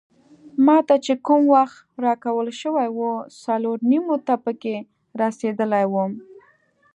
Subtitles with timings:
[0.65, 3.11] ما ته چې کوم وخت راکول شوی وو
[3.43, 4.75] څلور نیمو ته پکې
[5.21, 6.11] رسیدلی وم.